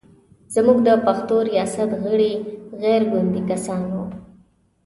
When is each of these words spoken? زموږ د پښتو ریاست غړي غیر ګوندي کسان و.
زموږ 0.53 0.77
د 0.87 0.89
پښتو 1.05 1.35
ریاست 1.49 1.89
غړي 2.03 2.31
غیر 2.81 3.01
ګوندي 3.11 3.41
کسان 3.49 3.81
و. 3.93 3.95